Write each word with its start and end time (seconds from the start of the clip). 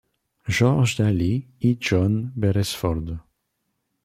George 0.47 0.97
Daly 1.03 1.45
y 1.59 1.77
John 1.79 2.31
Beresford. 2.35 3.19